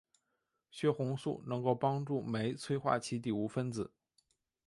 [0.71, 3.91] 血红素能够帮助酶催化其底物分子。